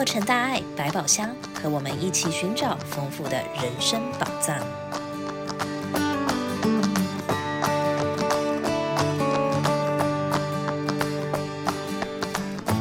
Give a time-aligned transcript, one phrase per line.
[0.00, 4.58] 洛城大爱百宝箱，和我们一起寻找丰富的人生宝藏。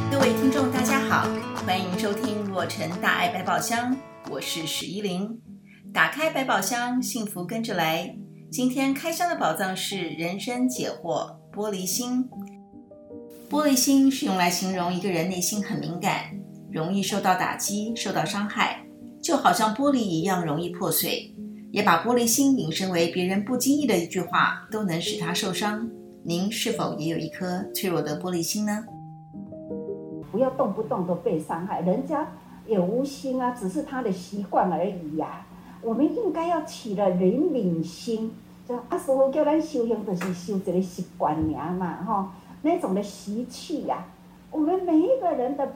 [0.10, 1.28] 各位听众，大家好，
[1.68, 3.98] 欢迎收听洛城大爱百宝箱，
[4.32, 5.42] 我是史依琳。
[5.94, 8.16] 打开百宝箱，幸福跟着来。
[8.50, 12.30] 今天开箱的宝藏是人生解惑——玻璃心。
[13.50, 16.39] 玻璃心是用来形容一个人内心很敏感，
[16.72, 18.86] 容易受到打击、受到伤害，
[19.22, 21.34] 就好像玻璃一样容易破碎。
[21.72, 25.88] 也把玻璃心引申为别人不经意的一句话都能使他受伤。
[26.24, 28.84] 您是否也有一颗脆弱的玻璃心呢？
[30.32, 32.28] 不要动不动都被伤害，人家
[32.66, 35.46] 也无心啊，只是他的习惯而已呀、
[35.82, 38.32] 我们应该要起了怜悯心，
[38.68, 42.28] 就阿，师父叫咱修行，就是修这个习惯念嘛，吼。
[42.62, 44.06] 那种的习气呀，
[44.52, 45.72] 我们每一个人的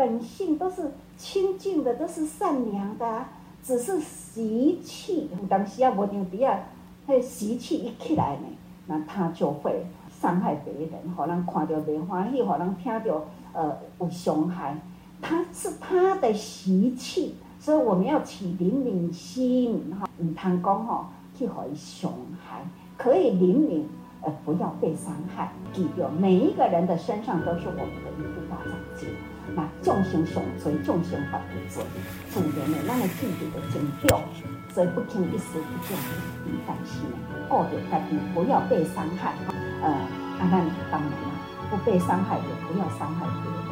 [0.00, 3.26] 本性都是清净的，都是善良的，
[3.62, 5.28] 只是习气。
[5.38, 6.58] 有当时啊，我牛逼啊，
[7.06, 8.46] 那习气一起来呢，
[8.86, 14.74] 那他就会伤害别人，让人看到没欢喜，让人听到呃有伤害。
[15.20, 21.04] 他是他的习气，所以我们要起怜悯心哈，唔通讲吼
[21.36, 22.10] 去予伊伤
[22.42, 22.62] 害，
[22.96, 23.82] 可以怜悯。
[24.22, 25.52] 呃，不要被伤害。
[25.74, 29.10] 记住，每一个人的身上都是我们的一副大长剑。
[29.56, 31.82] 那众生相随，众生法不随。
[32.32, 34.08] 做人呢，咱要记住的真对，
[34.74, 35.96] 所以不轻一时不重
[36.46, 37.02] 一担心。
[37.48, 39.34] 哦，对，家己不要被伤害。
[39.82, 40.50] 呃，啊，那
[40.90, 41.16] 当然了，
[41.70, 43.70] 不被伤害也不要伤害别人。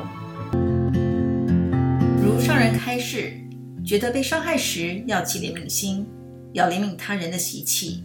[2.25, 3.33] 如上人开示，
[3.85, 6.07] 觉得被伤害时，要起怜悯心，
[6.53, 8.05] 要怜悯他人的习气。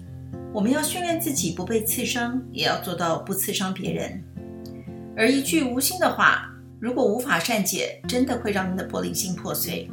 [0.53, 4.23] 我们要训练自己不被刺伤，也要做到不刺伤别人。
[5.17, 6.53] 而一句无心的话，
[6.84, 9.89] 如果无法善解，真的会让你的玻璃心破碎。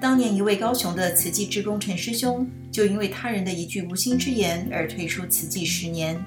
[0.00, 6.18] 当年一位高雄的慈济志工陈师兄，就因为他人的一句无心之言而退出慈济十年。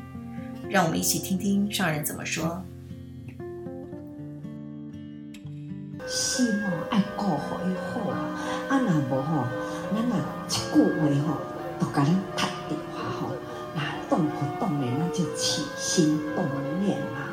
[0.69, 2.63] 让我们一起听听上人怎么说。
[6.05, 8.37] 心哦，爱顾好以后啊，
[8.69, 9.47] 啊那无吼，
[9.91, 10.15] 咱若
[10.45, 11.41] 一句话吼，
[11.79, 12.77] 都甲咱踢掉。
[14.07, 16.45] 动不动的那就起心动
[16.79, 17.24] 念，啊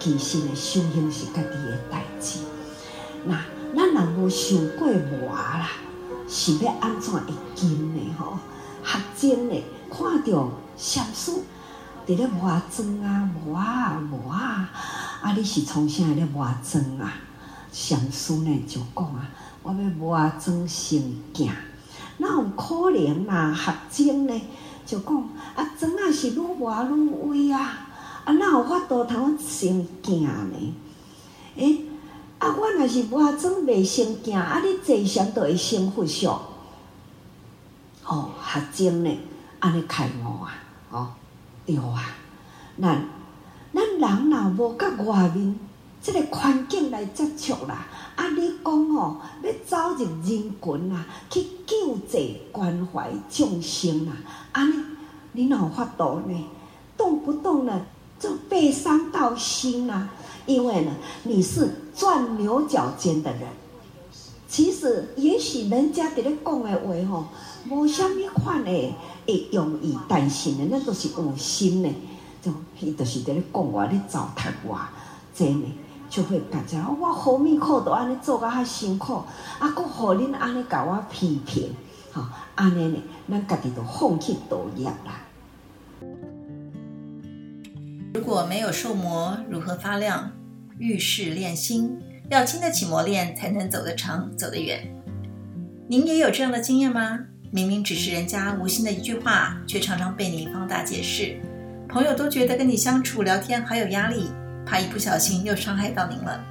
[0.00, 2.40] 其实的修行是家己的代志。
[3.26, 3.44] 那
[3.76, 5.68] 咱若无想过磨啦，
[6.26, 7.20] 是要安怎会
[7.54, 8.14] 经呢？
[8.18, 8.38] 吼，
[8.82, 11.32] 学精的看到禅师
[12.06, 14.70] 伫咧磨砖啊，磨啊磨啊，
[15.22, 17.12] 啊你是从啥咧磨砖啊？
[17.72, 19.28] 禅师呢就讲啊，
[19.62, 20.66] 我要磨砖成
[21.34, 21.52] 镜，
[22.16, 23.54] 那有可能嘛？
[23.54, 24.42] 学精呢？
[24.86, 25.16] 就讲
[25.54, 26.92] 啊，砖啊是愈磨愈
[27.28, 27.89] 微啊，
[28.24, 30.74] 啊哪有法度通成镜呢？
[31.56, 31.84] 诶、
[32.38, 36.40] 啊我若是磨砖未成镜，啊你坐禅就会成佛相。
[38.04, 39.18] 哦，学精呢，
[39.58, 40.54] 安尼开悟啊，
[40.90, 41.08] 哦，
[41.66, 42.16] 对啊，
[42.80, 43.04] 咱
[43.72, 45.58] 咱人若无甲外面
[46.00, 54.16] 即个环境来接触啦，啊你讲哦，要走入人群啊，去救济关怀众生啊。
[54.52, 54.84] 啊，你
[55.32, 56.44] 你哪有法度呢？
[56.96, 57.86] 动不动呢
[58.20, 60.10] 就被伤到心，啊，
[60.46, 60.92] 因为呢
[61.24, 63.40] 你是钻牛角尖的人。
[64.46, 67.24] 其实也许人家在咧讲的话吼，
[67.68, 68.70] 无虾米款的
[69.26, 71.88] 会容易担心的，那都是有心的，
[72.42, 74.76] 就伊就是在咧讲话咧糟蹋我，
[75.34, 75.68] 真的
[76.10, 79.22] 就会感觉我好命苦都安尼做甲遐辛苦，
[79.60, 81.72] 啊，搁互恁安尼甲我批评。
[82.12, 82.26] 好，
[82.56, 82.98] 安尼呢，
[83.30, 85.22] 咱家己都放弃道业啦。
[88.12, 90.32] 如果没有受磨，如何发亮？
[90.78, 91.96] 遇事练心，
[92.28, 94.92] 要经得起磨练，才能走得长，走得远。
[95.86, 97.20] 您也有这样的经验吗？
[97.52, 101.40] 明明只是人家无心的一句话，却常常被你放大解释。
[101.88, 104.30] 朋友都觉得跟你相处聊天好有压力，
[104.66, 106.44] 怕一不小心又伤害到您了。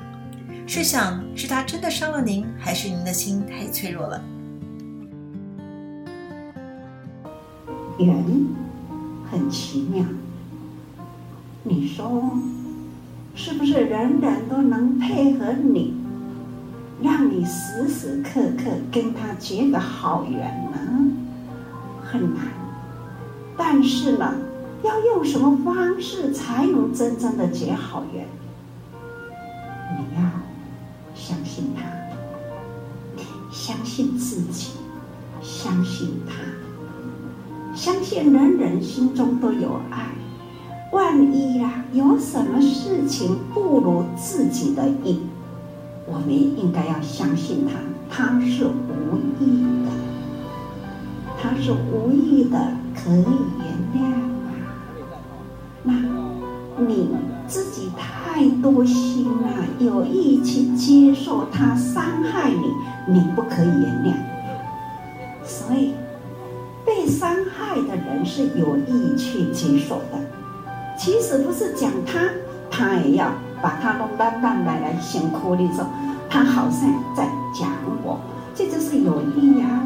[0.66, 4.24] 试想，是他真的伤了您，还是您的心太脆弱了？
[7.98, 8.16] 缘
[9.30, 10.06] 很奇妙，
[11.70, 12.32] 你说
[13.36, 15.94] 是不是人人都能配合你，
[17.00, 20.40] 让你时时刻刻跟他结个好缘
[20.72, 20.80] 呢？
[22.04, 22.48] 很难。
[23.56, 24.34] 但是呢，
[24.84, 28.26] 要用什么方式才能真正的结好缘？
[29.96, 30.24] 你要
[31.14, 31.84] 相信他，
[33.52, 34.72] 相信自己，
[35.40, 36.34] 相信他。
[37.76, 40.08] 相信人人心中都有爱，
[40.92, 45.20] 万一啦有什么事情不如自己的意，
[46.08, 49.92] 我们应该要相信他，他是无意的，
[51.40, 52.58] 他是无意的，
[52.96, 53.26] 可以
[53.60, 54.04] 原谅
[54.48, 54.52] 啊。
[55.84, 55.94] 那
[56.84, 57.10] 你
[57.48, 64.14] 自己太多心了，有意去接受他伤害你，你不可以原谅。
[65.44, 65.94] 所以
[66.84, 70.20] 被伤害的人是有意去接受的。
[71.00, 72.20] 其实不是讲他，
[72.70, 73.32] 他也要
[73.62, 75.88] 把他弄到蛋来来辛苦的时候，
[76.30, 77.24] 他好像在
[77.58, 77.72] 讲
[78.04, 78.20] 我，
[78.54, 79.82] 这就是有意啊。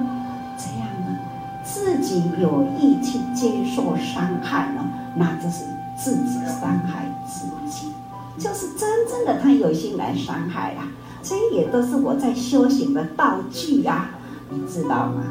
[0.58, 1.20] 这样呢，
[1.64, 4.84] 自己有意去接受伤害呢，
[5.16, 5.64] 那就是
[5.96, 7.94] 自己伤害自己，
[8.40, 10.88] 就是真正的他有心来伤害啊。
[11.22, 14.10] 这也都是我在修行的道具啊，
[14.50, 15.24] 你知道吗？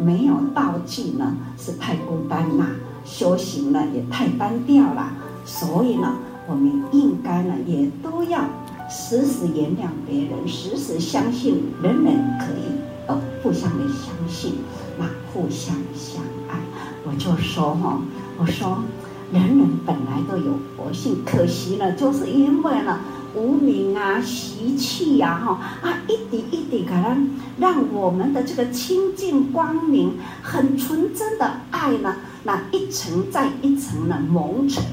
[0.00, 2.66] 没有道具呢，是太孤单了，
[3.04, 5.12] 修行呢也太单调了。
[5.48, 6.14] 所以呢，
[6.46, 8.44] 我们应该呢，也都要
[8.90, 14.56] 时时原谅别人，时时相信人人可以呃互相的相信，
[14.98, 16.60] 那互相相爱。
[17.06, 17.98] 我就说哈，
[18.38, 18.84] 我说
[19.32, 23.00] 人人本来都有佛性，可惜呢，就是因为呢
[23.34, 34.84] 无明啊、习气呀，哈啊，一滴一滴可能让我们的这个清净光明、很纯真的爱呢，那一层再一层的蒙尘。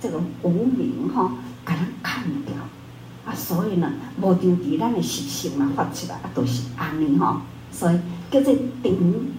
[0.00, 1.32] 这个无明哈，
[1.64, 2.54] 给它砍掉
[3.24, 3.90] 啊，所以呢，
[4.20, 7.98] 无定伫咱的习性嘛发起来，啊，都是安尼哈，所以
[8.30, 9.32] 叫做顶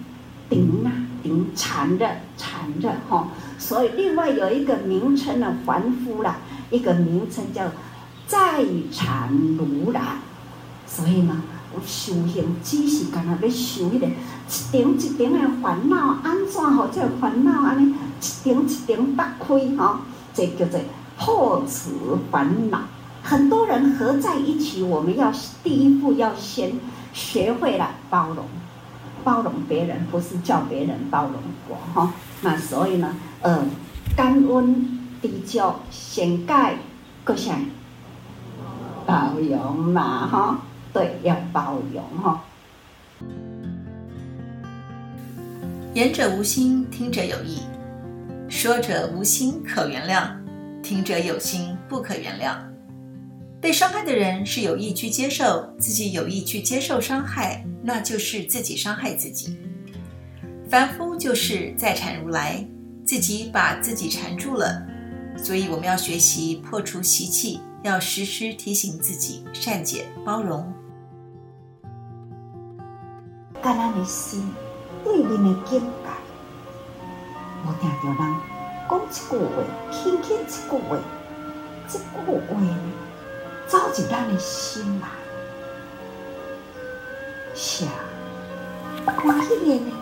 [0.50, 0.90] 顶啊，
[1.22, 2.06] 顶缠的
[2.36, 3.28] 缠着哈，
[3.58, 6.38] 所以另外有一个名称呢，凡夫啦，
[6.70, 7.70] 一个名称叫
[8.26, 10.00] 在缠如来，
[10.86, 20.00] 所以呢，我修行只是干那要修一点一点一点的烦恼，安怎好这烦恼安尼一点一点打开哈。
[20.38, 20.78] 这叫做
[21.18, 22.82] 破除烦恼。
[23.24, 25.32] 很多人合在一起，我们要
[25.64, 26.70] 第一步要先
[27.12, 28.44] 学会了包容，
[29.24, 31.34] 包容别人，不是叫别人包容
[31.68, 32.12] 我哈。
[32.40, 33.64] 那所以呢，呃，
[34.16, 36.76] 感恩、地久、先盖、
[37.24, 37.58] 各项
[39.04, 40.58] 包容嘛哈。
[40.92, 42.44] 对，要包容哈。
[45.94, 47.58] 言者无心，听者有意。
[48.48, 50.30] 说者无心可原谅，
[50.82, 52.56] 听者有心不可原谅。
[53.60, 59.58] 被伤害的人是有意去接受，自己有意去接受伤害，那就是自己伤害自己。
[60.70, 62.66] 凡夫就是在缠如来，
[63.04, 64.82] 自己把自己缠住了。
[65.36, 70.72] 所以我们要学习破除习气，要时时提醒自己善解包容。
[73.62, 74.42] 感恩的心，
[75.04, 75.86] 对面的境界。
[77.66, 78.20] 我听到人
[78.88, 79.46] 讲一句话，
[79.90, 80.96] 轻轻一句话，
[81.88, 82.70] 这句话呢，
[83.66, 85.08] 走入咱的心来。
[87.54, 87.90] 是啊，
[89.04, 89.92] 欢喜的呢，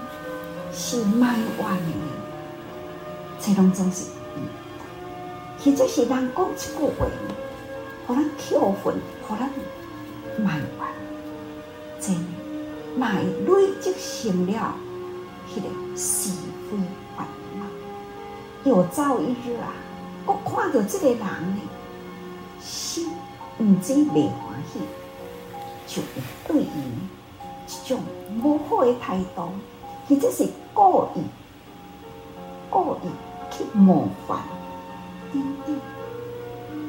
[0.72, 2.06] 是埋怨的呢，
[3.40, 4.04] 这拢总是
[4.36, 4.38] 嗯，
[5.58, 7.10] 或者是人讲一句话呢，
[8.06, 8.94] 互咱扣分，
[9.26, 9.50] 互咱
[10.44, 10.66] 埋怨，
[11.98, 12.12] 这
[12.96, 14.76] 乃累积成了
[15.48, 16.30] 迄个是
[16.70, 16.76] 非。
[18.66, 19.70] 有朝一日啊，
[20.26, 21.60] 我看到这个人呢，
[22.60, 23.08] 心
[23.58, 24.80] 唔知未欢喜，
[25.86, 26.08] 就会
[26.48, 26.66] 对伊
[27.68, 28.00] 一种
[28.42, 29.50] 不好的态度，
[30.08, 31.22] 或者是故意
[32.68, 33.08] 故意
[33.52, 34.40] 去冒犯，
[35.32, 35.80] 等等，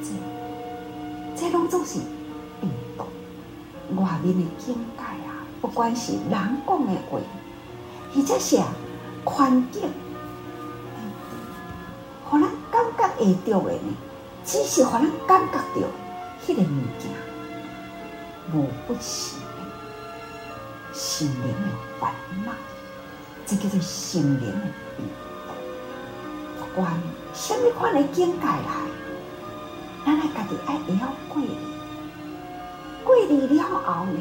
[0.01, 1.99] 这这拢总是
[2.59, 3.03] 病毒。
[4.01, 7.19] 外面的境界啊，不管是人讲的话，
[8.15, 8.59] 或者是
[9.23, 9.83] 环境。
[13.17, 13.95] 会到的呢，
[14.45, 15.87] 只是互咱感觉到
[16.45, 17.11] 迄个物件，
[18.53, 19.35] 无不是
[20.93, 21.67] 心灵的
[21.99, 22.13] 烦
[22.45, 22.51] 恼，
[23.45, 25.51] 这叫做心灵的病毒。
[26.59, 27.01] 不管
[27.33, 28.61] 什么款的境界来，
[30.05, 31.49] 咱来家己爱会晓过滤，
[33.03, 34.19] 过滤了后呢，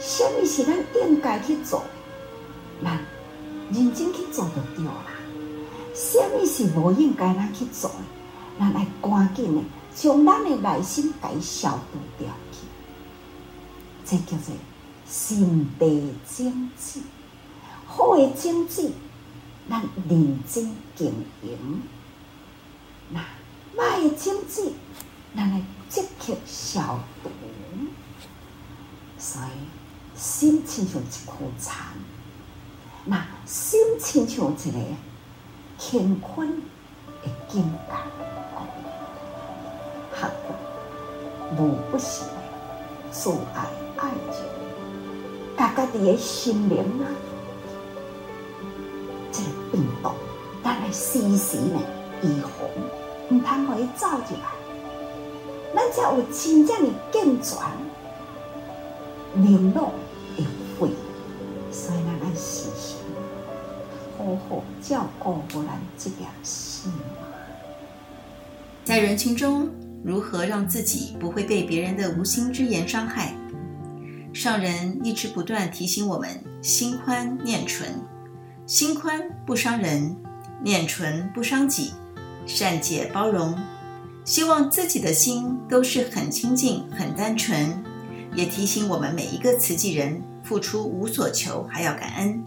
[0.00, 1.84] 什么是咱应该去做，
[2.82, 2.98] 咱
[3.70, 4.92] 认真去做就对了。
[5.94, 7.96] 什么是无应该咱去做的？
[8.62, 12.58] 咱来赶紧的将咱的内心给消毒掉去。
[14.04, 14.54] 这叫做
[15.04, 17.00] 心地正直，
[17.86, 18.92] 好的正直，
[19.68, 21.82] 咱认真经营。
[23.10, 23.20] 那
[23.76, 24.72] 坏的正直，
[25.34, 27.30] 咱来积极消毒。
[29.18, 31.94] 所以心亲像一颗蚕，
[33.06, 34.78] 那心亲像一个。
[35.84, 36.62] 乾坤
[37.24, 37.92] 的境界，
[40.12, 40.28] 好，
[41.58, 42.30] 无不是的。
[43.10, 43.66] 自爱
[43.98, 44.42] 爱情，
[45.54, 47.04] 家家己的心灵啊，
[49.30, 50.08] 这个病毒，
[50.64, 51.78] 咱来时时呢
[52.22, 52.50] 预防，
[53.28, 54.48] 唔通互伊走入来，
[55.74, 57.58] 咱才有真正的健全，
[59.34, 59.92] 灵络
[60.34, 60.44] 会
[60.80, 60.90] 会，
[61.70, 62.96] 所以咱爱时时
[64.16, 66.90] 好好照顾好咱这条心。
[68.84, 69.68] 在人群中，
[70.04, 73.34] 如何让自己不会被别人的无心之言伤害？
[74.32, 76.28] 上人一直不断提醒我们：
[76.62, 77.88] 心宽念纯，
[78.66, 80.16] 心宽不伤人，
[80.62, 81.92] 念纯不伤己，
[82.46, 83.56] 善解包容。
[84.24, 87.82] 希望自己的心都是很清净、很单纯。
[88.34, 92.42] 也提醒我们每一个慈济人，付出无所求，还要感恩。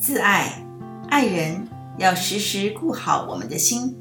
[0.00, 0.66] 自爱
[1.08, 3.94] 爱人，要时时顾好我们的心。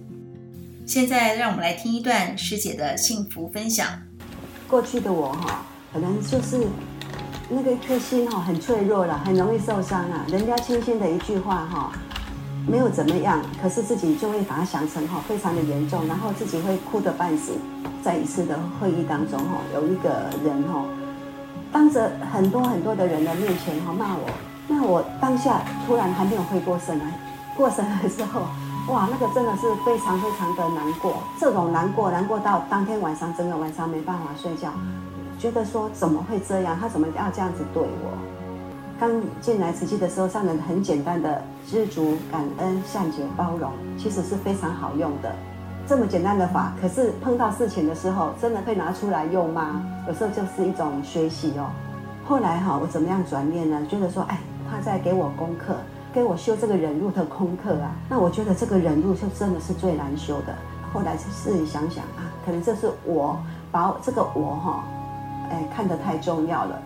[0.86, 3.88] 现在让我们来听一段师姐的幸福分享。
[4.68, 6.68] 过去的我哈，可能就是
[7.48, 10.26] 那个一颗心哈，很脆弱了，很容易受伤啊。
[10.28, 11.94] 人家轻轻的一句话哈，
[12.68, 17.54] 没有怎么样，可是自己就会把它想成哈，非常的严重，然后自己会哭得半死。
[18.04, 20.10] 在一次的会议当中哈，有一个
[20.44, 20.84] 人哈，
[21.72, 24.30] 当着很多很多的人的面前哈骂我，
[24.68, 27.06] 那我当下突然还没有回过神来，
[27.56, 28.42] 过神来之后。
[28.90, 34.70] 哇，那个真的是非常非常的难过，这种难过，难过到当天晚上整个晚上没办法睡觉，
[35.40, 36.78] 觉得说怎么会这样？
[36.80, 38.12] 他怎么要这样子对我？
[39.00, 39.10] 刚
[39.40, 45.34] 进来慈济的时候，上人很简单的知足、感恩、善解、包容，其实是非常好用的。
[45.88, 49.82] 这么简单的法，可是碰到事情的时候，真的会拿出来用吗？
[50.08, 51.68] 有时候就是一种学习哦。
[52.26, 53.82] 后来哈，我怎么样转念呢？
[53.90, 54.38] 觉得说，哎，
[54.70, 55.74] 他在给我功课。
[56.14, 60.54] 给我修这个忍辱的功课啊，那我觉得这个忍辱就真的是最难修的。
[60.94, 63.36] 后来自己想想啊，可能这是我
[63.72, 64.84] 把这个我哈，
[65.50, 66.80] 哎，看得太重要了。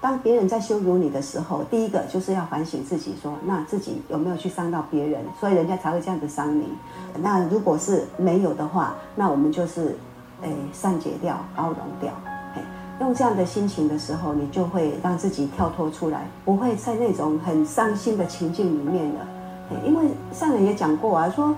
[0.00, 6.68] 当别人在羞辱你的时候，第一个就是要反省自己说，说那自己有没有去伤到别人，所以人家才会这样子伤你。
[7.20, 9.98] 那如果是没有的话，那我们就是
[10.40, 12.12] 哎善解掉，包容掉。
[13.00, 19.26] 用这样的心情的时候，你就会让自己跳脱出来，不会在那种很伤心的情境里面了。
[19.84, 21.54] 因为上人也讲过啊，说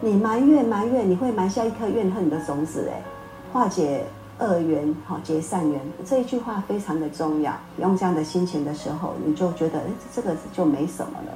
[0.00, 2.90] 你埋怨埋怨，你会埋下一颗怨恨的种子。
[2.92, 3.00] 哎，
[3.52, 4.04] 化解
[4.38, 7.52] 恶缘，好结善缘，这一句话非常的重要。
[7.78, 9.84] 用这样的心情的时候，你就觉得哎，
[10.14, 11.32] 这个就没什么了。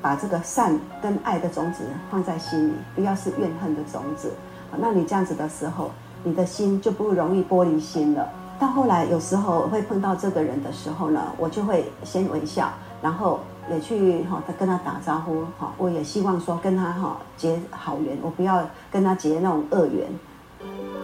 [0.00, 4.32] 把这个善跟爱的种子放在心里，不要是怨恨的种子。
[4.76, 5.90] 那你这样子的时候，
[6.24, 8.28] 你的心就不容易玻璃心了。
[8.58, 12.68] 到后来，有时候会碰到这个人的时候呢，我就会先微笑，
[13.00, 13.38] 然后
[13.70, 20.08] 也去哈，他跟他打招呼哈，我也希望说跟他哈结好缘，我不要跟他结那种恶缘。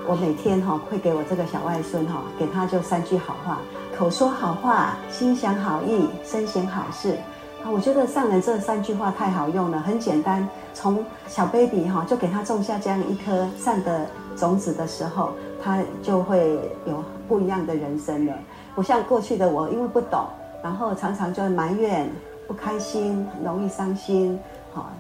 [0.07, 3.59] 我每天哈会给我这个小外孙哈，给他就三句好话，
[3.97, 7.17] 口说好话，心想好意，身行好事。
[7.65, 14.07] 啊，我觉得上人这三句话太好用了，很简单，从小 baby 哈就给他种下这样一颗善的
[14.37, 15.33] 种子的时候，
[15.63, 18.39] 他就会有不一样的人生了。
[18.75, 20.27] 不像过去的我，因为不懂，
[20.63, 22.09] 然后常常就埋怨、
[22.47, 24.39] 不开心、容易伤心，
[24.73, 24.93] 好，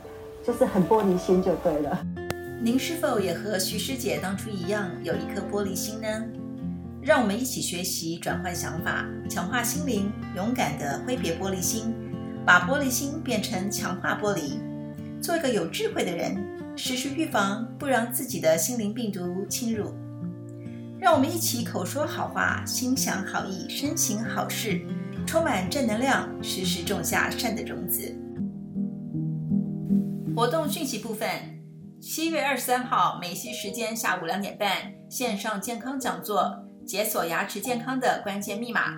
[0.45, 2.07] 就是很玻璃心就对了。
[2.63, 6.09] 您是否也和徐师姐当初一样有一颗玻璃心呢？
[7.03, 11.95] 让我们一起学习转换想法，强化心灵，勇敢地挥别玻璃心，
[12.47, 14.53] 把玻璃心变成强化玻璃，
[15.21, 16.43] 做一个有智慧的人，
[16.77, 19.93] 时时预防，不让自己的心灵病毒侵入。
[21.05, 24.81] 让我们一起口说好话，心想好意，身行好事，
[25.27, 28.19] 充满正能量，时时种下善的种子。
[30.35, 31.29] 活动讯息部分：
[32.01, 36.51] 七月二十三号美西时间下午两点半，线上健康讲座，
[36.87, 38.95] 解锁牙齿健康的关键密码。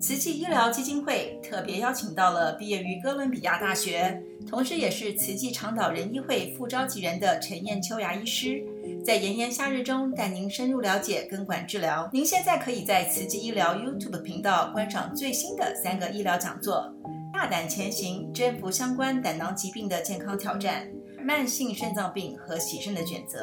[0.00, 4.18] 慈济医疗基金会特别邀请到了毕业于哥伦比亚大学，
[4.48, 8.64] 同时也是慈济长岛人医会副召集人的陈彦秋牙医师。
[9.04, 12.08] 在炎炎夏日中，带您深入了解根管治疗。
[12.12, 16.88] 您现在可以在慈济医疗 YouTube 频道观赏最新的三个医疗讲座：
[17.32, 20.84] 大胆前行，征服相关胆囊疾病的健康挑战；
[21.20, 23.38] 慢性肾脏病和洗肾的选择；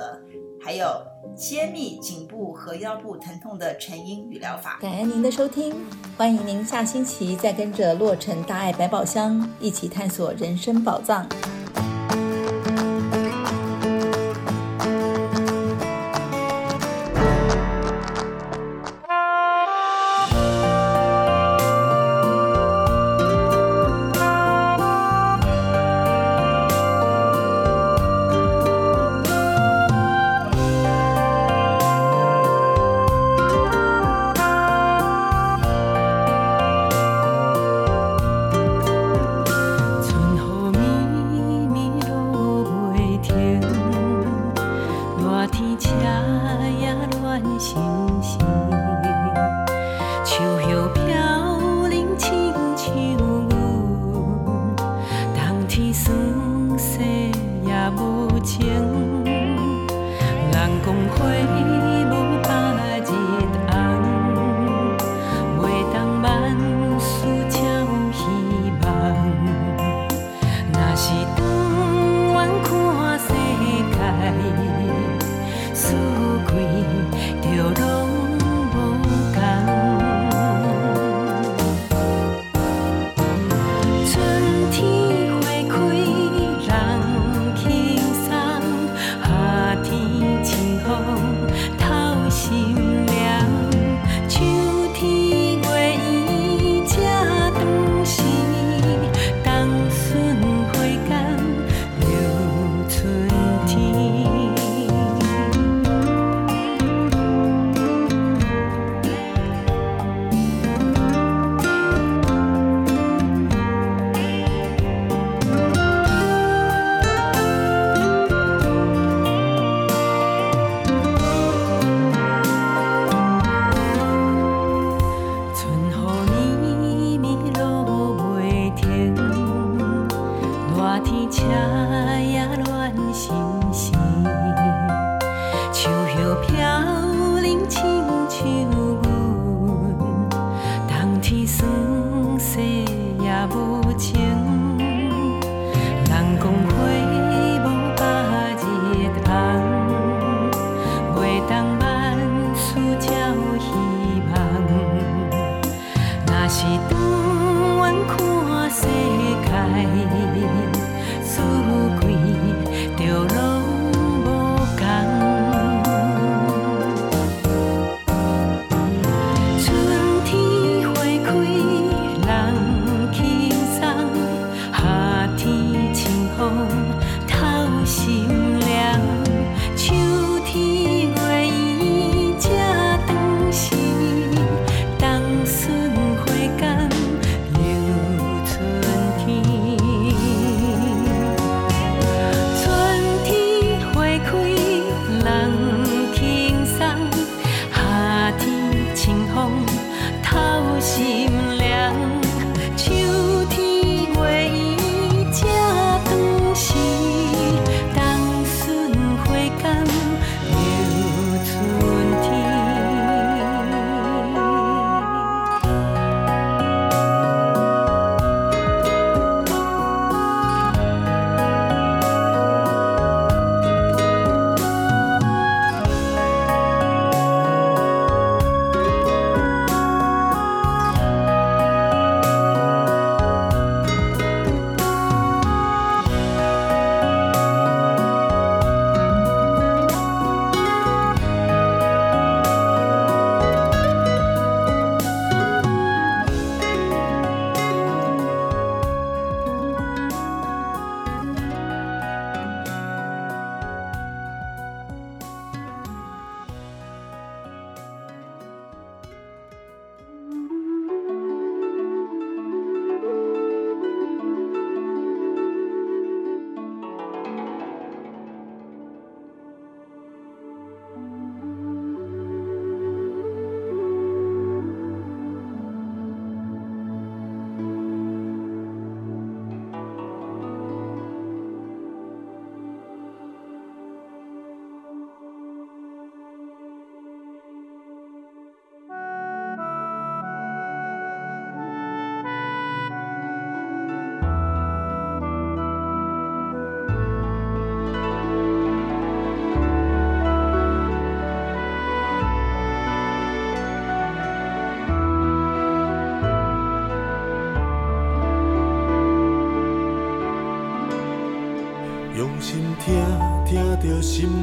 [0.63, 0.87] 还有
[1.35, 4.79] 揭秘颈部和腰部疼痛的成因与疗法。
[4.81, 5.75] 感恩您的收听，
[6.15, 11.27] 欢迎您下星期再跟着洛城大爱百宝箱一起探索人生宝藏。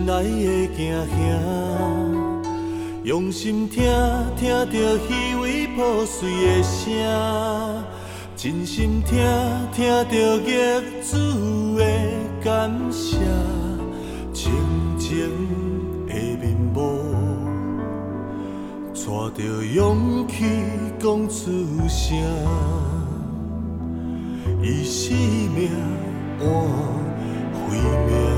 [0.07, 1.17] 心内的惊吓，
[3.03, 3.83] 用心听，
[4.37, 7.85] 听着虚伪破碎的声，
[8.37, 9.19] 真心听，
[9.75, 10.17] 听着
[10.47, 11.85] 业主的
[12.41, 13.19] 感谢，
[14.33, 14.53] 清
[14.97, 15.29] 净
[16.07, 17.01] 的面目，
[18.95, 20.45] 带着勇气
[21.01, 21.51] 讲出
[21.89, 22.17] 声，
[24.63, 25.17] 以生
[25.53, 25.69] 命
[26.39, 26.49] 换
[27.53, 28.36] 慧命。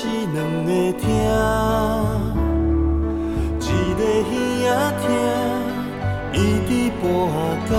[0.00, 1.04] 是两个疼，
[3.60, 3.62] 一
[3.98, 5.04] 个耳仔疼，
[6.32, 6.34] 一
[6.66, 6.70] 滴
[7.02, 7.04] 半
[7.68, 7.70] 解，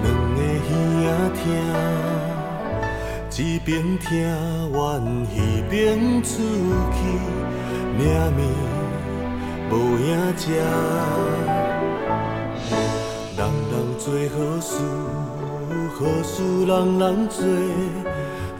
[0.00, 1.02] 两个耳
[1.34, 1.42] 仔疼，
[3.36, 4.06] 一边疼
[4.70, 4.80] 完，
[5.34, 5.36] 那
[5.68, 5.72] 边
[6.22, 6.30] 出
[6.92, 6.96] 气，
[7.98, 8.00] 命
[8.36, 8.40] 命
[9.72, 10.46] 无影家。
[13.36, 13.40] 人
[13.72, 14.70] 人做好事，
[15.98, 16.30] 好事
[16.64, 17.42] 人人做。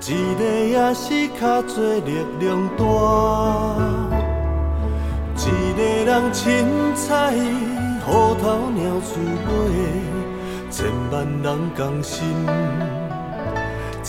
[0.04, 2.82] 一个也是较济力量大。
[5.36, 6.44] 一个人凊
[6.96, 7.32] 彩，
[8.04, 9.70] 虎头鸟鼠尾，
[10.70, 12.26] 千万人同心。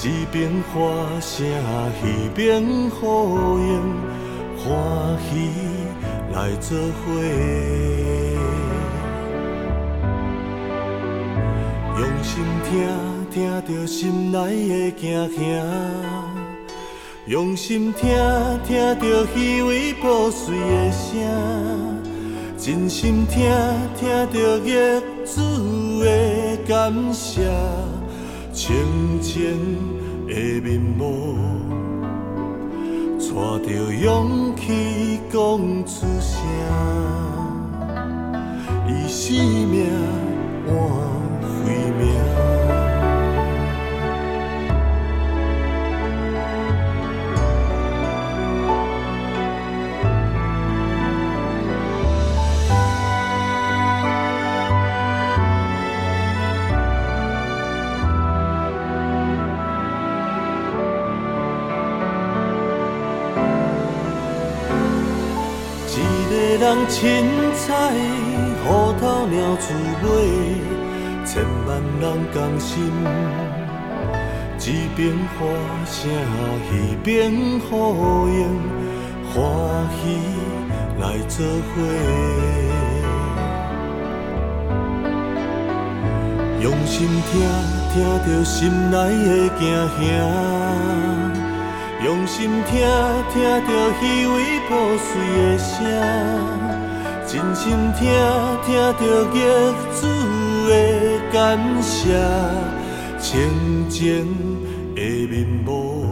[0.03, 0.79] 一边花
[1.21, 1.45] 声，
[2.03, 3.79] 一边呼应，
[4.57, 4.65] 欢
[5.29, 5.31] 喜
[6.33, 7.01] 来作伙。
[11.99, 12.71] 用心听，
[13.33, 15.41] 听着心内的惊吓；
[17.25, 18.07] 用心听，
[18.63, 21.19] 听着虚伪破碎的声；
[22.55, 23.49] 真心听，
[23.97, 25.41] 听着业主
[26.03, 27.41] 的感谢。
[28.53, 28.75] 清
[29.19, 29.57] 净
[30.27, 31.35] 的面目，
[33.17, 33.33] 带
[33.67, 35.41] 着勇气讲
[35.87, 36.39] 出声，
[38.87, 39.35] 以生
[39.71, 39.87] 命
[40.67, 40.73] 换。
[66.63, 66.95] 人凊
[67.57, 67.97] 彩，雨
[68.63, 70.07] 头鸟雏尾，
[71.25, 72.71] 千万人同心，
[74.59, 75.41] 一边欢
[75.85, 76.09] 声，
[76.71, 77.33] 一边
[77.69, 78.47] 呼应，
[79.27, 79.35] 欢
[79.91, 80.01] 喜
[81.01, 81.75] 来作伙。
[86.61, 87.33] 用心听，
[87.93, 87.93] 听
[88.25, 88.95] 着心内
[89.27, 89.61] 的惊
[89.99, 91.22] 吓。
[92.03, 92.85] 用心听，
[93.31, 95.71] 听着稀微破碎的声；
[97.25, 97.63] 真心
[97.97, 98.03] 听，
[98.65, 99.01] 听着
[99.33, 99.39] 业
[100.01, 100.01] 主
[100.67, 100.71] 的
[101.31, 102.19] 感谢。
[103.19, 104.27] 清静
[104.93, 106.05] 的面目，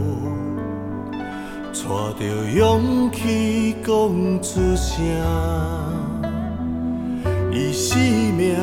[1.73, 2.25] 带着
[2.55, 3.91] 勇气讲
[4.41, 4.95] 出声。
[7.51, 7.99] 以生
[8.37, 8.55] 命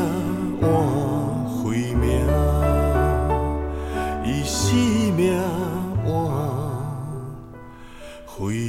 [0.62, 0.66] 换
[1.62, 2.08] 回命，
[4.24, 4.74] 以生
[5.14, 5.38] 命。
[8.38, 8.67] 慧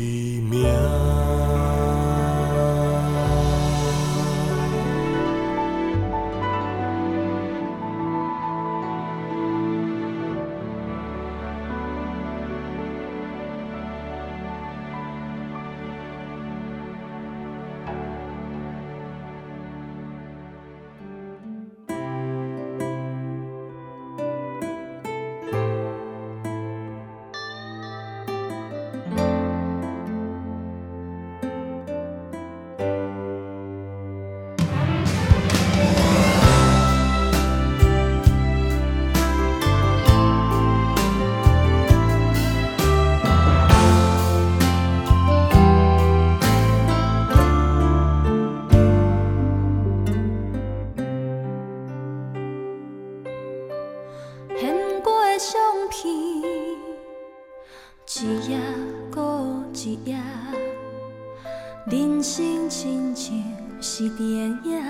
[61.86, 63.36] 人生亲像
[63.82, 64.28] 是电
[64.64, 64.84] 影，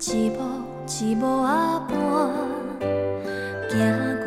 [0.00, 0.38] 一幕
[0.86, 1.96] 一幕啊搬，
[3.68, 3.74] 行
[4.22, 4.26] 过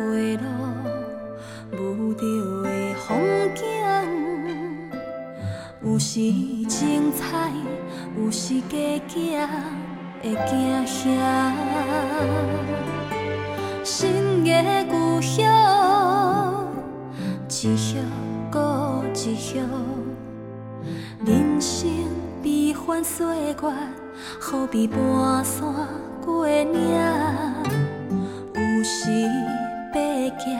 [1.72, 3.08] 路遇到的风
[3.54, 3.64] 景，
[5.82, 6.20] 有时
[6.68, 7.50] 精彩，
[8.18, 8.76] 有时假
[9.08, 9.14] 假
[10.22, 10.98] 的惊吓。
[13.82, 15.38] 新的故乡，
[17.48, 17.98] 一休
[18.50, 19.58] 搁一休。
[21.22, 21.86] 人生
[22.42, 23.54] 悲欢岁月，
[24.40, 24.98] 何必盘
[25.44, 25.62] 山
[26.24, 26.72] 过岭？
[28.54, 29.10] 有时
[29.92, 30.00] 爬
[30.38, 30.58] 行，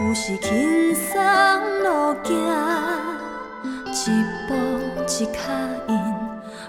[0.00, 1.12] 有时轻松
[1.82, 2.32] 路行，
[3.92, 4.54] 一步
[5.02, 5.38] 一脚
[5.88, 5.94] 印，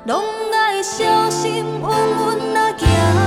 [0.07, 0.21] 拢
[0.53, 3.24] 爱小心稳稳啊行。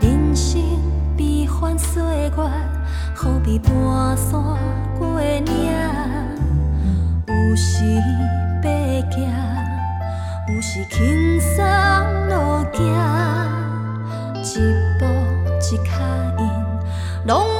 [0.00, 0.60] 人生
[1.16, 2.30] 悲欢岁月，
[3.14, 3.72] 何必盘
[4.16, 4.32] 山
[4.98, 5.46] 过岭？
[7.26, 7.84] 有时
[8.62, 8.68] 爬
[9.10, 9.16] 行，
[10.48, 11.64] 有时轻松
[12.28, 12.34] 路
[12.72, 12.82] 行，
[14.42, 14.44] 一
[14.98, 15.06] 步
[15.60, 15.90] 一脚
[16.38, 16.42] 印，
[17.26, 17.51] 拢。